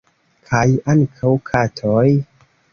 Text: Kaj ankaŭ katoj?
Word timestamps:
Kaj 0.47 0.63
ankaŭ 0.95 1.35
katoj? 1.53 2.05